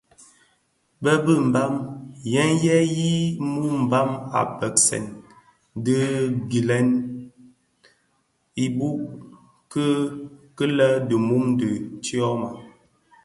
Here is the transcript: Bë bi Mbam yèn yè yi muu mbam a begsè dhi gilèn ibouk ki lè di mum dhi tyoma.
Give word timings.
Bë 1.03 1.13
bi 1.23 1.33
Mbam 1.47 1.73
yèn 2.33 2.51
yè 2.65 2.77
yi 2.97 3.11
muu 3.51 3.69
mbam 3.85 4.09
a 4.39 4.41
begsè 4.57 4.99
dhi 5.83 5.97
gilèn 6.49 6.87
ibouk 8.63 8.99
ki 10.57 10.65
lè 10.77 10.89
di 11.07 11.15
mum 11.27 11.45
dhi 11.59 11.71
tyoma. 12.03 12.49